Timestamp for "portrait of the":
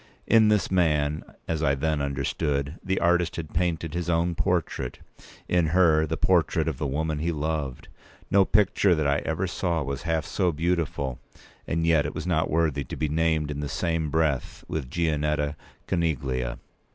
6.17-6.87